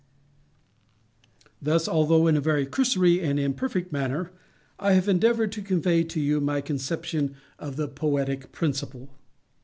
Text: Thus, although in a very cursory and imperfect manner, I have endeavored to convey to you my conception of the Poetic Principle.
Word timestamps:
Thus, 1.61 1.87
although 1.87 2.25
in 2.25 2.35
a 2.35 2.41
very 2.41 2.65
cursory 2.65 3.21
and 3.23 3.39
imperfect 3.39 3.91
manner, 3.91 4.31
I 4.79 4.93
have 4.93 5.07
endeavored 5.07 5.51
to 5.51 5.61
convey 5.61 6.03
to 6.05 6.19
you 6.19 6.41
my 6.41 6.59
conception 6.59 7.35
of 7.59 7.75
the 7.75 7.87
Poetic 7.87 8.51
Principle. 8.51 9.09